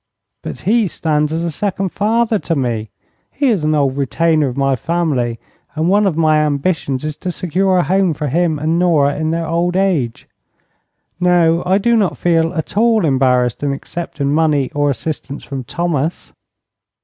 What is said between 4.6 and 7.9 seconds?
family, and one of my ambitions is to secure a